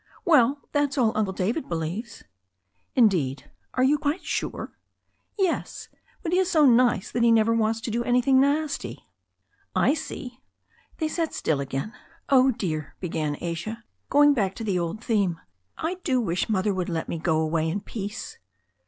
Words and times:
Well, 0.25 0.61
that's 0.71 0.97
all 0.97 1.15
Uncle 1.15 1.31
David 1.31 1.69
believes." 1.69 2.23
Indeed, 2.95 3.51
are 3.75 3.83
you 3.83 3.99
quite 3.99 4.23
sure?" 4.25 4.75
"Yes. 5.37 5.89
But 6.23 6.31
he 6.31 6.39
is 6.39 6.49
so 6.49 6.65
nice 6.65 7.11
that 7.11 7.21
he 7.21 7.31
never 7.31 7.53
wants 7.53 7.79
to 7.81 7.91
do 7.91 8.03
any 8.03 8.19
thing 8.19 8.41
nasty." 8.41 9.05
"I 9.75 9.93
sec." 9.93 10.31
They 10.97 11.07
sat 11.07 11.35
still 11.35 11.59
again. 11.59 11.93
"Oh, 12.29 12.49
dear," 12.49 12.95
began 12.99 13.37
Asia, 13.41 13.83
going 14.09 14.33
back 14.33 14.55
to 14.55 14.63
the 14.63 14.79
old 14.79 15.03
theme, 15.03 15.39
"I 15.77 15.97
do 16.03 16.19
wish 16.19 16.49
Mother 16.49 16.73
would 16.73 16.89
let 16.89 17.07
me 17.07 17.19
go 17.19 17.39
away 17.39 17.69
in 17.69 17.79
peace." 17.79 18.39